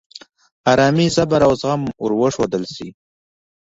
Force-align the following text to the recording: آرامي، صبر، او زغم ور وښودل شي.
آرامي، 0.71 1.07
صبر، 1.15 1.39
او 1.47 1.53
زغم 1.61 1.81
ور 2.03 2.11
وښودل 2.19 2.63
شي. 2.75 2.87